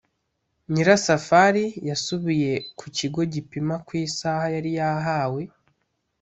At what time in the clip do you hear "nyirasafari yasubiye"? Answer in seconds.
0.71-2.53